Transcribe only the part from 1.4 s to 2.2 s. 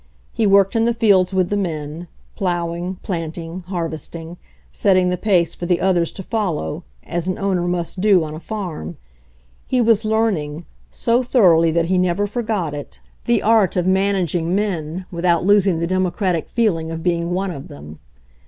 the men,